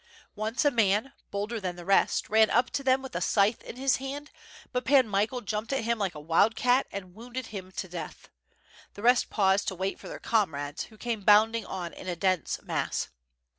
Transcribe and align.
Once 0.35 0.65
a 0.65 0.71
man, 0.71 1.13
bolder 1.29 1.59
than 1.61 1.75
the 1.75 1.85
rest, 1.85 2.27
ran 2.27 2.49
up 2.49 2.71
to 2.71 2.83
them 2.83 3.03
with 3.03 3.15
a 3.15 3.21
scythe 3.21 3.61
in 3.61 3.75
his 3.75 3.97
hand, 3.97 4.31
but 4.71 4.83
Pan 4.83 5.07
Michael 5.07 5.41
jumped 5.41 5.71
at 5.71 5.83
him 5.83 5.99
like 5.99 6.15
a 6.15 6.23
H'nld 6.23 6.55
cat 6.55 6.87
and 6.91 7.13
wounded 7.13 7.45
him 7.53 7.71
to 7.73 7.87
death. 7.87 8.27
The 8.95 9.03
rest 9.03 9.29
paused 9.29 9.67
to 9.67 9.75
wait 9.75 9.99
for 9.99 10.07
their 10.07 10.17
comrades, 10.17 10.85
who 10.85 10.97
came 10.97 11.21
bounding 11.21 11.67
on 11.67 11.93
in 11.93 12.07
a 12.07 12.15
dense 12.15 12.59
mass. 12.63 13.09